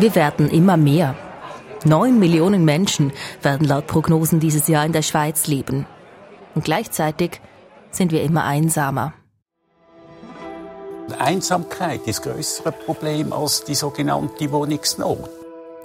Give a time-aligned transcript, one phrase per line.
[0.00, 1.14] Wir werden immer mehr.
[1.84, 5.84] Neun Millionen Menschen werden laut Prognosen dieses Jahr in der Schweiz leben.
[6.54, 7.42] Und gleichzeitig
[7.90, 9.12] sind wir immer einsamer.
[11.18, 15.28] Einsamkeit ist das größere Problem als die sogenannte Wohnungsnot.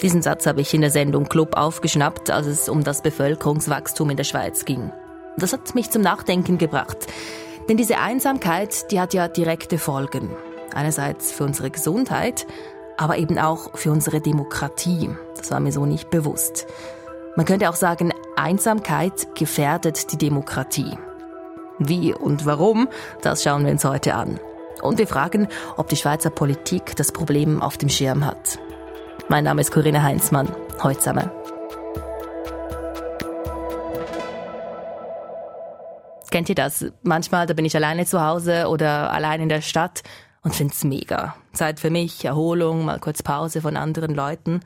[0.02, 4.18] Diesen Satz habe ich in der Sendung Club aufgeschnappt, als es um das Bevölkerungswachstum in
[4.18, 4.94] der Schweiz ging.
[5.36, 7.00] Das hat mich zum Nachdenken gebracht.
[7.68, 10.30] Denn diese Einsamkeit, die hat ja direkte Folgen.
[10.74, 12.48] Einerseits für unsere Gesundheit,
[12.98, 15.10] aber eben auch für unsere Demokratie.
[15.38, 16.66] Das war mir so nicht bewusst.
[17.36, 20.98] Man könnte auch sagen, Einsamkeit gefährdet die Demokratie.
[21.80, 22.88] Wie und warum,
[23.22, 24.40] das schauen wir uns heute an.
[24.82, 28.60] Und wir fragen, ob die Schweizer Politik das Problem auf dem Schirm hat.
[29.28, 30.48] Mein Name ist Corinna Heinzmann.
[30.84, 31.30] Heute zusammen.
[36.32, 36.86] Kennt ihr das?
[37.02, 40.04] Manchmal, da bin ich alleine zu Hause oder allein in der Stadt
[40.46, 41.36] und find's mega.
[41.54, 44.60] Zeit für mich, Erholung, mal kurz Pause von anderen Leuten.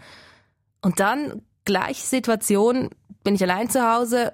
[0.82, 2.90] Und dann, gleiche Situation,
[3.24, 4.34] bin ich allein zu Hause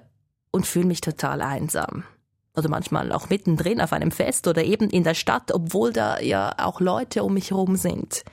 [0.50, 2.02] und fühle mich total einsam.
[2.52, 6.52] Also manchmal auch mittendrin auf einem Fest oder eben in der Stadt, obwohl da ja
[6.58, 8.24] auch Leute um mich herum sind.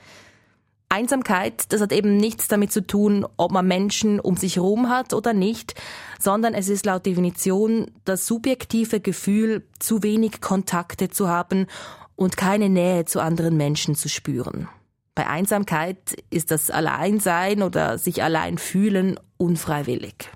[0.88, 5.12] Einsamkeit, das hat eben nichts damit zu tun, ob man Menschen um sich herum hat
[5.12, 5.74] oder nicht,
[6.18, 11.66] sondern es ist laut Definition das subjektive Gefühl, zu wenig Kontakte zu haben
[12.16, 14.68] und keine Nähe zu anderen Menschen zu spüren.
[15.14, 20.30] Bei Einsamkeit ist das Alleinsein oder sich allein fühlen unfreiwillig.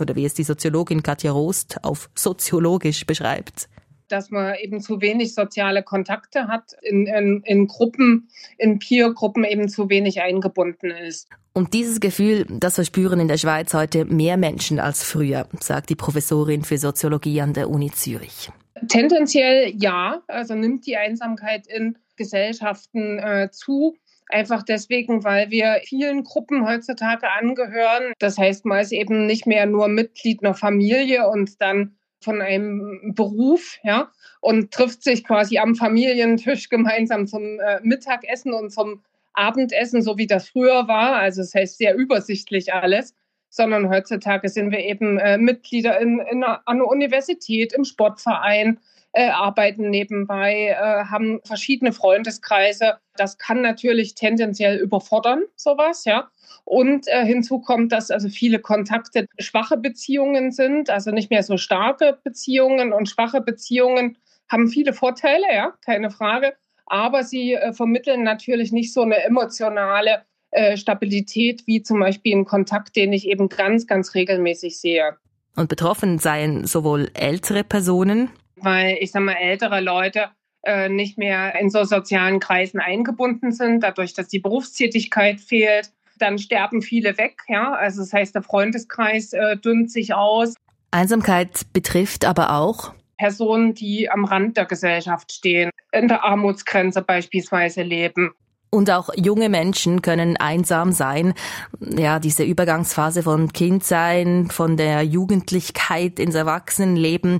[0.00, 3.68] Oder wie es die Soziologin Katja Rost auf soziologisch beschreibt
[4.08, 8.28] dass man eben zu wenig soziale Kontakte hat, in, in, in Gruppen,
[8.58, 11.28] in Peer-Gruppen eben zu wenig eingebunden ist.
[11.52, 15.94] Und dieses Gefühl, das verspüren in der Schweiz heute mehr Menschen als früher, sagt die
[15.96, 18.50] Professorin für Soziologie an der Uni Zürich.
[18.88, 23.96] Tendenziell ja, also nimmt die Einsamkeit in Gesellschaften äh, zu.
[24.28, 28.12] Einfach deswegen, weil wir vielen Gruppen heutzutage angehören.
[28.18, 33.12] Das heißt, man ist eben nicht mehr nur Mitglied einer Familie und dann von einem
[33.14, 34.10] Beruf, ja,
[34.40, 40.26] und trifft sich quasi am Familientisch gemeinsam zum äh, Mittagessen und zum Abendessen, so wie
[40.26, 41.16] das früher war.
[41.16, 43.14] Also das heißt sehr übersichtlich alles
[43.56, 48.78] sondern heutzutage sind wir eben äh, Mitglieder in, in einer, an der Universität, im Sportverein,
[49.12, 52.98] äh, arbeiten nebenbei, äh, haben verschiedene Freundeskreise.
[53.16, 56.28] Das kann natürlich tendenziell überfordern, sowas, ja.
[56.64, 61.56] Und äh, hinzu kommt, dass also viele Kontakte schwache Beziehungen sind, also nicht mehr so
[61.56, 64.18] starke Beziehungen und schwache Beziehungen
[64.50, 66.54] haben viele Vorteile, ja, keine Frage.
[66.84, 70.24] Aber sie äh, vermitteln natürlich nicht so eine emotionale
[70.56, 75.16] äh, Stabilität wie zum Beispiel ein Kontakt, den ich eben ganz, ganz regelmäßig sehe.
[75.54, 80.30] Und betroffen seien sowohl ältere Personen, weil ich sage mal, ältere Leute
[80.62, 85.92] äh, nicht mehr in so sozialen Kreisen eingebunden sind, dadurch, dass die Berufstätigkeit fehlt.
[86.18, 87.74] Dann sterben viele weg, ja.
[87.74, 90.54] Also das heißt, der Freundeskreis äh, dünnt sich aus.
[90.90, 97.82] Einsamkeit betrifft aber auch Personen, die am Rand der Gesellschaft stehen, in der Armutsgrenze beispielsweise
[97.82, 98.32] leben.
[98.76, 101.32] Und auch junge Menschen können einsam sein.
[101.80, 107.38] Ja, diese Übergangsphase von Kindsein, von der Jugendlichkeit ins Erwachsenenleben.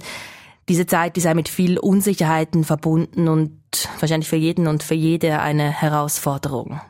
[0.71, 3.61] Diese Zeit ist ja mit viel Unsicherheiten verbunden und
[4.01, 6.81] wahrscheinlich für jeden und für jede eine Herausforderung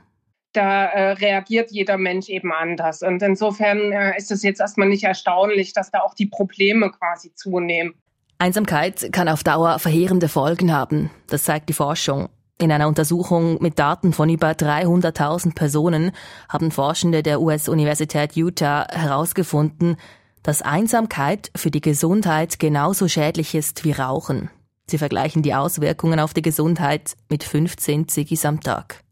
[0.52, 3.02] da äh, reagiert jeder Mensch eben anders.
[3.02, 7.34] Und insofern äh, ist es jetzt erstmal nicht erstaunlich, dass da auch die Probleme quasi
[7.34, 7.94] zunehmen.
[8.38, 11.10] Einsamkeit kann auf Dauer verheerende Folgen haben.
[11.26, 12.30] Das zeigt die Forschung.
[12.58, 16.12] In einer Untersuchung mit Daten von über 300.000 Personen
[16.48, 19.96] haben Forschende der US-Universität Utah herausgefunden,
[20.42, 24.48] dass Einsamkeit für die Gesundheit genauso schädlich ist wie Rauchen.
[24.86, 29.02] Sie vergleichen die Auswirkungen auf die Gesundheit mit 15 Ziggis am Tag.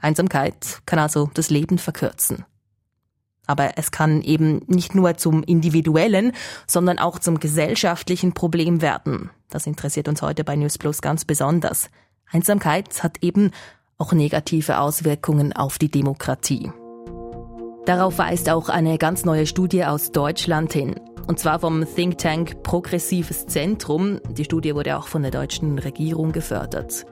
[0.00, 2.46] Einsamkeit kann also das Leben verkürzen.
[3.46, 6.32] Aber es kann eben nicht nur zum individuellen,
[6.66, 9.28] sondern auch zum gesellschaftlichen Problem werden.
[9.50, 11.90] Das interessiert uns heute bei News Plus ganz besonders.
[12.30, 13.50] Einsamkeit hat eben
[13.98, 16.70] auch negative Auswirkungen auf die Demokratie.
[17.86, 20.94] Darauf weist auch eine ganz neue Studie aus Deutschland hin.
[21.26, 24.20] Und zwar vom Think Tank Progressives Zentrum.
[24.30, 27.06] Die Studie wurde auch von der deutschen Regierung gefördert.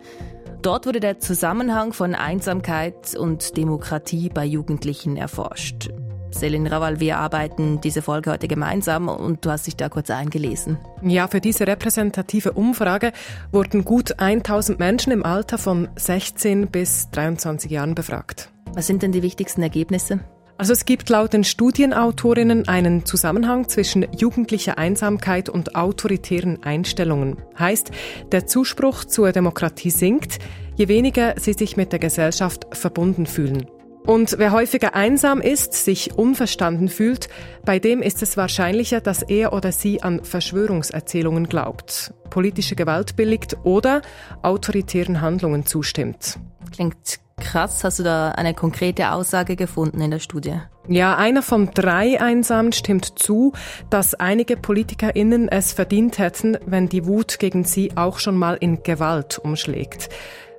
[0.62, 5.90] Dort wurde der Zusammenhang von Einsamkeit und Demokratie bei Jugendlichen erforscht.
[6.32, 10.78] Selin Rawal, wir arbeiten diese Folge heute gemeinsam und du hast dich da kurz eingelesen.
[11.02, 13.12] Ja, für diese repräsentative Umfrage
[13.52, 18.50] wurden gut 1000 Menschen im Alter von 16 bis 23 Jahren befragt.
[18.74, 20.20] Was sind denn die wichtigsten Ergebnisse?
[20.58, 27.36] Also es gibt laut den Studienautorinnen einen Zusammenhang zwischen jugendlicher Einsamkeit und autoritären Einstellungen.
[27.58, 27.90] Heißt,
[28.30, 30.38] der Zuspruch zur Demokratie sinkt,
[30.76, 33.66] je weniger sie sich mit der Gesellschaft verbunden fühlen.
[34.04, 37.28] Und wer häufiger einsam ist, sich unverstanden fühlt,
[37.64, 43.56] bei dem ist es wahrscheinlicher, dass er oder sie an Verschwörungserzählungen glaubt, politische Gewalt billigt
[43.62, 44.02] oder
[44.42, 46.38] autoritären Handlungen zustimmt.
[46.72, 47.84] Klingt krass.
[47.84, 50.60] Hast du da eine konkrete Aussage gefunden in der Studie?
[50.88, 53.52] Ja, einer von drei Einsamen stimmt zu,
[53.88, 58.82] dass einige PolitikerInnen es verdient hätten, wenn die Wut gegen sie auch schon mal in
[58.82, 60.08] Gewalt umschlägt.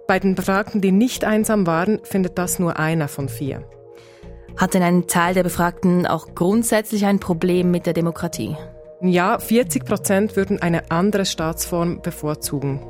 [0.05, 3.63] Bei den Befragten, die nicht einsam waren, findet das nur einer von vier.
[4.57, 8.57] Hat denn ein Teil der Befragten auch grundsätzlich ein Problem mit der Demokratie?
[9.01, 12.81] Ja, 40 Prozent würden eine andere Staatsform bevorzugen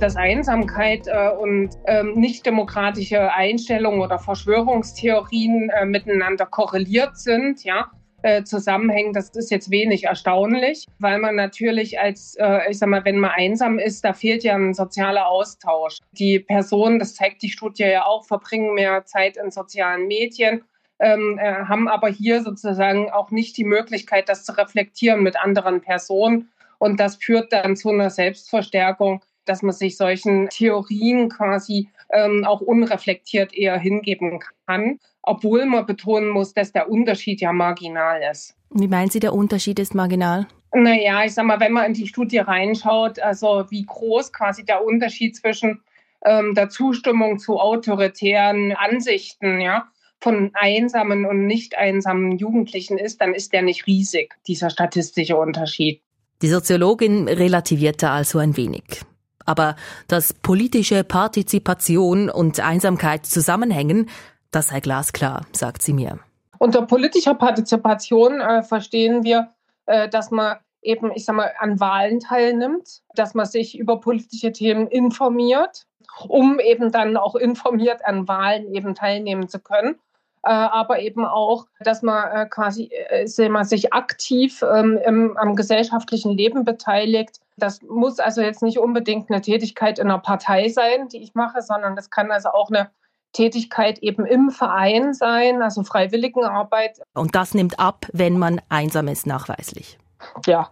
[0.00, 7.90] dass Einsamkeit äh, und ähm, nicht demokratische Einstellungen oder Verschwörungstheorien äh, miteinander korreliert sind, ja,
[8.24, 13.04] äh, zusammenhängen, das ist jetzt wenig erstaunlich, weil man natürlich als, äh, ich sag mal,
[13.04, 15.98] wenn man einsam ist, da fehlt ja ein sozialer Austausch.
[16.12, 20.62] Die Personen, das zeigt die Studie ja auch, verbringen mehr Zeit in sozialen Medien.
[21.00, 25.82] Ähm, äh, haben aber hier sozusagen auch nicht die Möglichkeit, das zu reflektieren mit anderen
[25.82, 26.48] Personen.
[26.78, 32.60] Und das führt dann zu einer Selbstverstärkung, dass man sich solchen Theorien quasi ähm, auch
[32.60, 38.54] unreflektiert eher hingeben kann obwohl man betonen muss, dass der Unterschied ja marginal ist.
[38.70, 40.46] Wie meinen Sie, der Unterschied ist marginal?
[40.72, 44.84] Naja, ich sag mal, wenn man in die Studie reinschaut, also wie groß quasi der
[44.84, 45.80] Unterschied zwischen
[46.24, 49.88] ähm, der Zustimmung zu autoritären Ansichten, ja,
[50.20, 56.00] von einsamen und nicht einsamen Jugendlichen ist, dann ist der nicht riesig, dieser statistische Unterschied.
[56.42, 59.02] Die Soziologin relativierte also ein wenig.
[59.44, 59.76] Aber
[60.08, 64.08] dass politische Partizipation und Einsamkeit zusammenhängen,
[64.50, 66.18] das sei glasklar, sagt sie mir.
[66.58, 69.52] Unter politischer Partizipation äh, verstehen wir,
[69.86, 74.52] äh, dass man eben, ich sag mal, an Wahlen teilnimmt, dass man sich über politische
[74.52, 75.86] Themen informiert,
[76.28, 79.96] um eben dann auch informiert an Wahlen eben teilnehmen zu können.
[80.44, 85.56] Äh, aber eben auch, dass man äh, quasi äh, man sich aktiv ähm, im, am
[85.56, 87.40] gesellschaftlichen Leben beteiligt.
[87.56, 91.62] Das muss also jetzt nicht unbedingt eine Tätigkeit in einer Partei sein, die ich mache,
[91.62, 92.90] sondern das kann also auch eine
[93.32, 97.00] Tätigkeit eben im Verein sein, also Freiwilligenarbeit.
[97.14, 99.98] Und das nimmt ab, wenn man einsam ist, nachweislich.
[100.44, 100.70] Ja.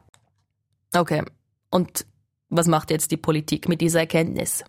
[0.94, 1.22] Okay.
[1.70, 2.04] Und
[2.50, 4.64] was macht jetzt die Politik mit dieser Erkenntnis?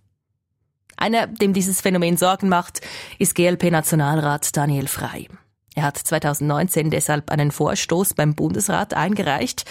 [0.97, 2.81] Einer, dem dieses Phänomen Sorgen macht,
[3.19, 5.27] ist GLP-Nationalrat Daniel Frey.
[5.75, 9.65] Er hat 2019 deshalb einen Vorstoß beim Bundesrat eingereicht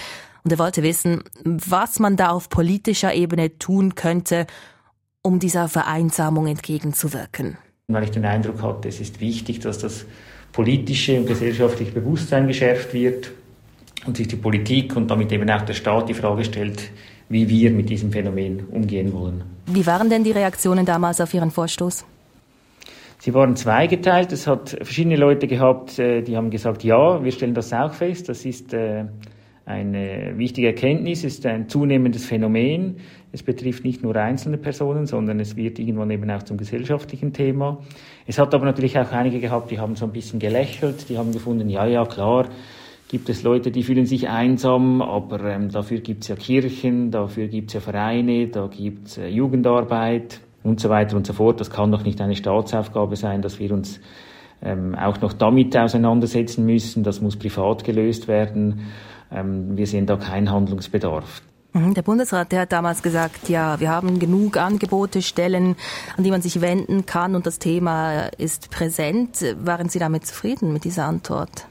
[0.44, 4.46] und er wollte wissen, was man da auf politischer Ebene tun könnte,
[5.22, 7.56] um dieser Vereinsamung entgegenzuwirken
[7.92, 10.06] weil ich den Eindruck hatte, es ist wichtig, dass das
[10.52, 13.32] politische und gesellschaftliche Bewusstsein geschärft wird
[14.06, 16.90] und sich die Politik und damit eben auch der Staat die Frage stellt,
[17.32, 19.43] wie wir mit diesem Phänomen umgehen wollen.
[19.67, 22.05] Wie waren denn die Reaktionen damals auf Ihren Vorstoß?
[23.19, 24.32] Sie waren zweigeteilt.
[24.32, 28.29] Es hat verschiedene Leute gehabt, äh, die haben gesagt, ja, wir stellen das auch fest.
[28.29, 29.05] Das ist äh,
[29.64, 32.96] eine wichtige Erkenntnis, es ist ein zunehmendes Phänomen.
[33.31, 37.79] Es betrifft nicht nur einzelne Personen, sondern es wird irgendwann eben auch zum gesellschaftlichen Thema.
[38.26, 41.32] Es hat aber natürlich auch einige gehabt, die haben so ein bisschen gelächelt, die haben
[41.32, 42.49] gefunden, ja, ja, klar,
[43.12, 47.47] gibt es Leute, die fühlen sich einsam, aber ähm, dafür gibt es ja Kirchen, dafür
[47.47, 51.60] gibt es ja Vereine, da gibt es äh, Jugendarbeit und so weiter und so fort.
[51.60, 54.01] Das kann doch nicht eine Staatsaufgabe sein, dass wir uns
[54.63, 57.03] ähm, auch noch damit auseinandersetzen müssen.
[57.03, 58.86] Das muss privat gelöst werden.
[59.31, 61.43] Ähm, wir sehen da keinen Handlungsbedarf.
[61.75, 65.77] Mhm, der Bundesrat, der hat damals gesagt, ja, wir haben genug Angebote, Stellen,
[66.17, 69.44] an die man sich wenden kann und das Thema ist präsent.
[69.63, 71.67] Waren Sie damit zufrieden mit dieser Antwort?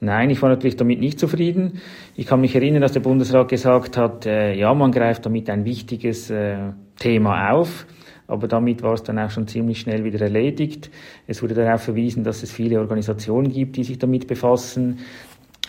[0.00, 1.80] Nein, ich war natürlich damit nicht zufrieden.
[2.14, 5.64] Ich kann mich erinnern, dass der Bundesrat gesagt hat, äh, ja, man greift damit ein
[5.64, 7.86] wichtiges äh, Thema auf.
[8.28, 10.90] Aber damit war es dann auch schon ziemlich schnell wieder erledigt.
[11.26, 14.98] Es wurde darauf verwiesen, dass es viele Organisationen gibt, die sich damit befassen.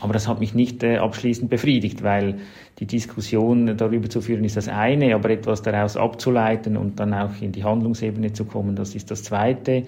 [0.01, 2.39] Aber das hat mich nicht äh, abschließend befriedigt, weil
[2.79, 7.41] die Diskussion darüber zu führen ist das eine, aber etwas daraus abzuleiten und dann auch
[7.41, 9.83] in die Handlungsebene zu kommen, das ist das zweite.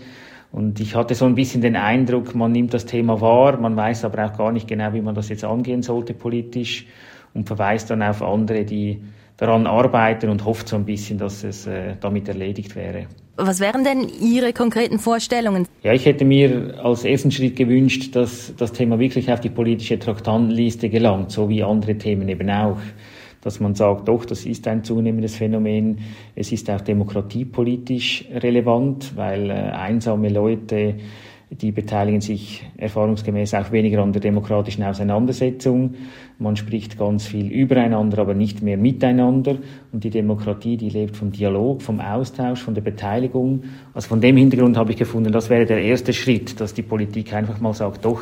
[0.51, 4.03] Und ich hatte so ein bisschen den Eindruck, man nimmt das Thema wahr, man weiß
[4.03, 6.85] aber auch gar nicht genau, wie man das jetzt angehen sollte politisch
[7.33, 9.01] und verweist dann auf andere, die
[9.37, 13.07] daran arbeiten und hofft so ein bisschen, dass es äh, damit erledigt wäre.
[13.37, 15.67] Was wären denn Ihre konkreten Vorstellungen?
[15.81, 19.97] Ja, ich hätte mir als ersten Schritt gewünscht, dass das Thema wirklich auf die politische
[19.97, 22.77] Traktantenliste gelangt, so wie andere Themen eben auch.
[23.41, 25.99] Dass man sagt, doch, das ist ein zunehmendes Phänomen.
[26.35, 30.95] Es ist auch demokratiepolitisch relevant, weil äh, einsame Leute
[31.53, 35.95] Die beteiligen sich erfahrungsgemäß auch weniger an der demokratischen Auseinandersetzung.
[36.39, 39.57] Man spricht ganz viel übereinander, aber nicht mehr miteinander.
[39.91, 43.63] Und die Demokratie, die lebt vom Dialog, vom Austausch, von der Beteiligung.
[43.93, 47.33] Also von dem Hintergrund habe ich gefunden, das wäre der erste Schritt, dass die Politik
[47.33, 48.21] einfach mal sagt, doch,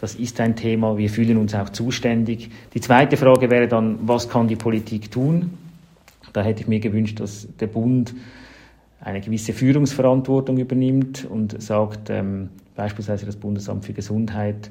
[0.00, 2.50] das ist ein Thema, wir fühlen uns auch zuständig.
[2.72, 5.50] Die zweite Frage wäre dann, was kann die Politik tun?
[6.32, 8.14] Da hätte ich mir gewünscht, dass der Bund
[8.98, 14.70] eine gewisse Führungsverantwortung übernimmt und sagt, ähm, beispielsweise das Bundesamt für Gesundheit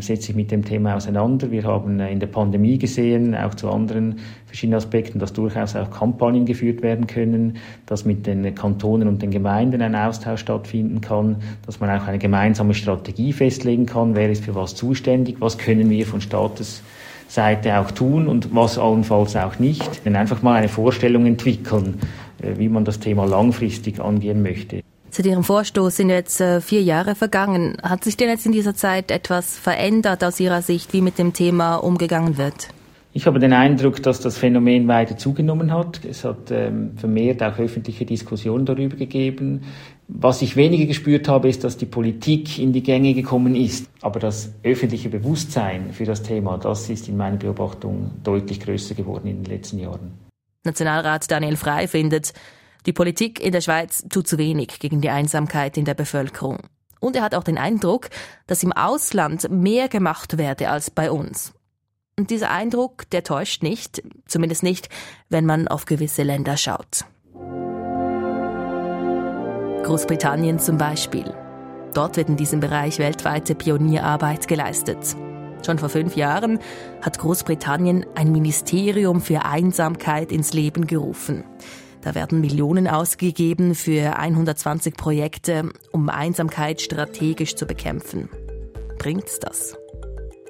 [0.00, 1.50] setzt sich mit dem Thema auseinander.
[1.50, 4.16] Wir haben äh, in der Pandemie gesehen, auch zu anderen
[4.46, 9.30] verschiedenen Aspekten, dass durchaus auch Kampagnen geführt werden können, dass mit den Kantonen und den
[9.30, 14.44] Gemeinden ein Austausch stattfinden kann, dass man auch eine gemeinsame Strategie festlegen kann, wer ist
[14.44, 16.82] für was zuständig, was können wir von Staates
[17.28, 20.04] Seite auch tun und was allenfalls auch nicht.
[20.04, 22.00] Denn einfach mal eine Vorstellung entwickeln,
[22.42, 24.82] äh, wie man das Thema langfristig angehen möchte.
[25.18, 27.76] Seit Ihrem Vorstoß sind jetzt äh, vier Jahre vergangen.
[27.82, 31.32] Hat sich denn jetzt in dieser Zeit etwas verändert aus Ihrer Sicht, wie mit dem
[31.32, 32.68] Thema umgegangen wird?
[33.12, 36.04] Ich habe den Eindruck, dass das Phänomen weiter zugenommen hat.
[36.04, 39.62] Es hat ähm, vermehrt auch öffentliche Diskussionen darüber gegeben.
[40.06, 43.90] Was ich weniger gespürt habe, ist, dass die Politik in die Gänge gekommen ist.
[44.02, 49.26] Aber das öffentliche Bewusstsein für das Thema, das ist in meiner Beobachtung deutlich größer geworden
[49.26, 50.12] in den letzten Jahren.
[50.64, 52.34] Nationalrat Daniel Frey findet,
[52.86, 56.58] die Politik in der Schweiz tut zu wenig gegen die Einsamkeit in der Bevölkerung.
[57.00, 58.08] Und er hat auch den Eindruck,
[58.46, 61.52] dass im Ausland mehr gemacht werde als bei uns.
[62.18, 64.88] Und dieser Eindruck, der täuscht nicht, zumindest nicht,
[65.28, 67.04] wenn man auf gewisse Länder schaut.
[69.84, 71.32] Großbritannien zum Beispiel.
[71.94, 75.16] Dort wird in diesem Bereich weltweite Pionierarbeit geleistet.
[75.64, 76.58] Schon vor fünf Jahren
[77.00, 81.44] hat Großbritannien ein Ministerium für Einsamkeit ins Leben gerufen.
[82.08, 88.30] Da werden Millionen ausgegeben für 120 Projekte, um Einsamkeit strategisch zu bekämpfen.
[88.98, 89.76] Bringt's das?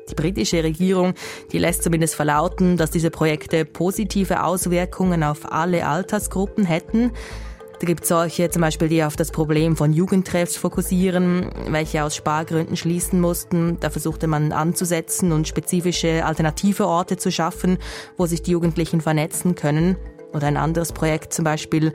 [0.09, 1.15] Die britische Regierung,
[1.51, 7.11] die lässt zumindest verlauten, dass diese Projekte positive Auswirkungen auf alle Altersgruppen hätten.
[7.81, 12.15] Da gibt es solche zum Beispiel, die auf das Problem von Jugendtreffs fokussieren, welche aus
[12.15, 13.81] Spargründen schließen mussten.
[13.81, 17.79] Da versuchte man anzusetzen und spezifische alternative Orte zu schaffen,
[18.17, 19.97] wo sich die Jugendlichen vernetzen können.
[20.33, 21.93] Oder ein anderes Projekt zum Beispiel,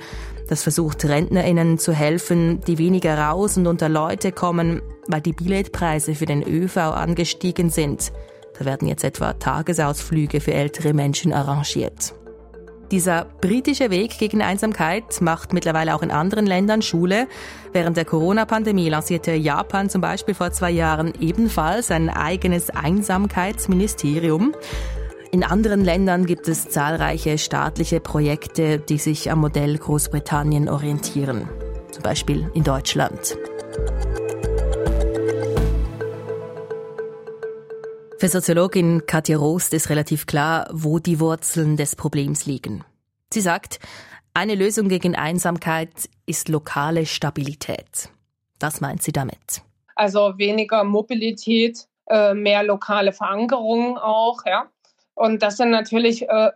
[0.50, 6.16] das versucht RentnerInnen zu helfen, die weniger raus und unter Leute kommen, weil die Billetpreise
[6.16, 8.12] für den ÖV angestiegen sind.
[8.58, 12.14] Da werden jetzt etwa Tagesausflüge für ältere Menschen arrangiert.
[12.92, 17.28] Dieser britische Weg gegen Einsamkeit macht mittlerweile auch in anderen Ländern Schule.
[17.72, 24.54] Während der Corona-Pandemie lancierte Japan zum Beispiel vor zwei Jahren ebenfalls ein eigenes Einsamkeitsministerium.
[25.34, 31.50] In anderen Ländern gibt es zahlreiche staatliche Projekte, die sich am Modell Großbritannien orientieren.
[31.90, 33.36] Zum Beispiel in Deutschland.
[38.20, 42.84] Für Soziologin Katja Rost ist relativ klar, wo die Wurzeln des Problems liegen.
[43.34, 43.80] Sie sagt,
[44.36, 48.10] eine Lösung gegen Einsamkeit ist lokale Stabilität.
[48.60, 49.64] Was meint sie damit?
[49.96, 54.68] Also weniger Mobilität, äh, mehr lokale Verankerung auch, ja.
[55.16, 56.52] Und das sind natürlich äh,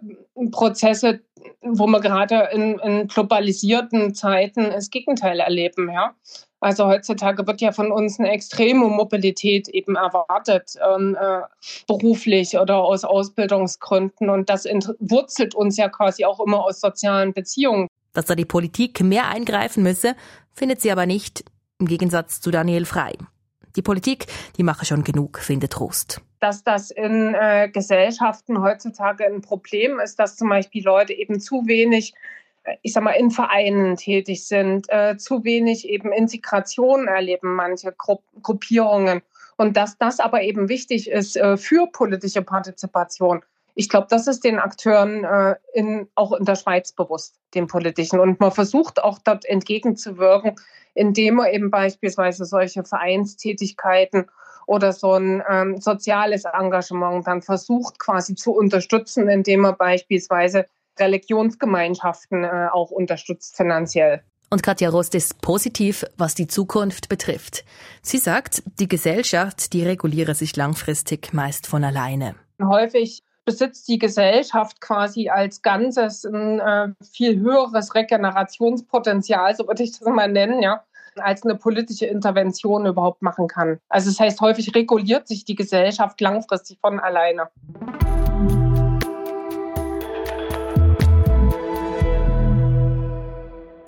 [0.52, 1.22] Prozesse,
[1.62, 6.16] wo wir gerade in, in globalisierten Zeiten das Gegenteil erleben, ja.
[6.60, 11.42] Also heutzutage wird ja von uns eine extreme Mobilität eben erwartet, ähm, äh,
[11.88, 14.30] beruflich oder aus Ausbildungsgründen.
[14.30, 14.66] Und das
[15.00, 17.88] wurzelt uns ja quasi auch immer aus sozialen Beziehungen.
[18.14, 20.16] Dass da die Politik mehr eingreifen müsse,
[20.52, 21.46] findet sie aber nicht,
[21.78, 23.14] im Gegensatz zu Daniel Frei.
[23.76, 24.26] Die Politik,
[24.58, 26.22] die mache schon genug, findet Trost.
[26.40, 31.66] Dass das in äh, Gesellschaften heutzutage ein Problem ist, dass zum Beispiel Leute eben zu
[31.68, 32.14] wenig
[32.82, 38.20] ich sag mal, in Vereinen tätig sind, äh, zu wenig eben Integration erleben manche Gru
[38.42, 39.22] Gruppierungen.
[39.58, 43.42] Und dass das aber eben wichtig ist äh, für politische Partizipation.
[43.74, 48.20] Ich glaube, das ist den Akteuren äh, in, auch in der Schweiz bewusst, den politischen.
[48.20, 50.56] Und man versucht auch dort entgegenzuwirken,
[50.94, 54.28] indem man eben beispielsweise solche Vereinstätigkeiten
[54.68, 60.66] oder so ein ähm, soziales Engagement dann versucht quasi zu unterstützen, indem man beispielsweise
[61.00, 64.22] Religionsgemeinschaften äh, auch unterstützt finanziell.
[64.50, 67.66] Und Katja Rost ist positiv, was die Zukunft betrifft.
[68.02, 72.36] Sie sagt, die Gesellschaft, die reguliere sich langfristig meist von alleine.
[72.62, 79.98] Häufig besitzt die Gesellschaft quasi als Ganzes ein äh, viel höheres Regenerationspotenzial, so würde ich
[79.98, 80.84] das mal nennen, ja,
[81.20, 83.80] als eine politische Intervention überhaupt machen kann.
[83.90, 87.50] Also das heißt, häufig reguliert sich die Gesellschaft langfristig von alleine.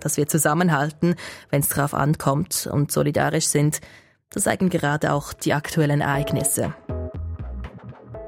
[0.02, 1.16] dass wir zusammenhalten,
[1.50, 3.82] wenn es darauf ankommt und solidarisch sind.
[4.30, 6.74] Das zeigen gerade auch die aktuellen Ereignisse.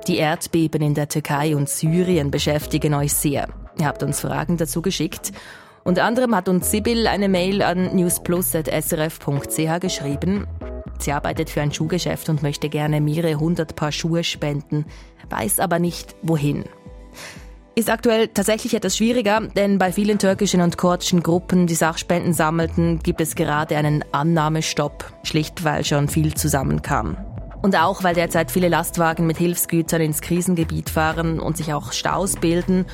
[0.08, 3.48] Die Erdbeben in der Türkei und Syrien beschäftigen euch sehr.
[3.79, 5.31] Ihr habt uns Fragen dazu geschickt.
[5.83, 10.47] Unter anderem hat uns Sibyl eine Mail an newsplus.srf.ch geschrieben.
[11.00, 14.85] Sie arbeitet für ein Schuhgeschäft und möchte gerne mehrere hundert Paar Schuhe spenden,
[15.29, 16.65] weiß aber nicht wohin.
[17.73, 23.00] Ist aktuell tatsächlich etwas schwieriger, denn bei vielen türkischen und kurdischen Gruppen, die Sachspenden sammelten,
[23.00, 27.17] gibt es gerade einen Annahmestopp, schlicht weil schon viel zusammenkam.
[27.63, 32.35] Und auch weil derzeit viele Lastwagen mit Hilfsgütern ins Krisengebiet fahren und sich auch Staus
[32.35, 32.85] bilden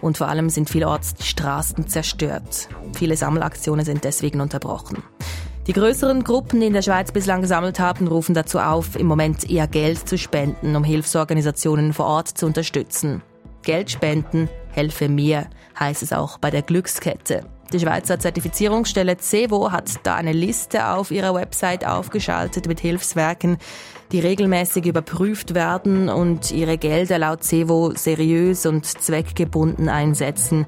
[0.00, 2.68] und vor allem sind vielerorts die Straßen zerstört.
[2.96, 5.02] Viele Sammelaktionen sind deswegen unterbrochen.
[5.66, 9.48] Die größeren Gruppen, die in der Schweiz bislang gesammelt haben, rufen dazu auf, im Moment
[9.50, 13.22] eher Geld zu spenden, um Hilfsorganisationen vor Ort zu unterstützen.
[13.62, 17.44] Geld spenden helfe mehr, heißt es auch bei der Glückskette.
[17.72, 23.58] Die Schweizer Zertifizierungsstelle CEVO hat da eine Liste auf ihrer Website aufgeschaltet mit Hilfswerken,
[24.10, 30.66] die regelmäßig überprüft werden und ihre Gelder laut CEVO seriös und zweckgebunden einsetzen.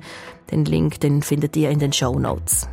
[0.52, 2.68] Den Link, den findet ihr in den Show Notes.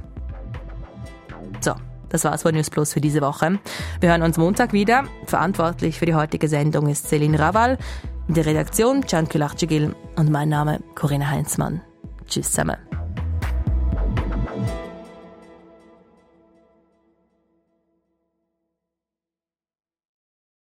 [1.62, 1.74] So,
[2.10, 3.58] das war's von News Plus für diese Woche.
[4.00, 5.06] Wir hören uns Montag wieder.
[5.26, 7.80] Verantwortlich für die heutige Sendung ist Celine Raval.
[8.28, 11.82] In der Redaktion Can Kulachcigil und mein Name Corinna Heinzmann.
[12.28, 12.78] Tschüss zusammen.